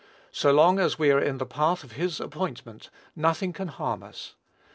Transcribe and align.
So 0.31 0.51
long 0.51 0.79
as 0.79 0.97
we 0.97 1.11
are 1.11 1.19
in 1.21 1.37
the 1.37 1.45
path 1.45 1.83
of 1.83 1.91
his 1.91 2.19
appointment, 2.19 2.89
nothing 3.15 3.53
can 3.53 3.67
harm 3.67 4.01
us. 4.01 4.33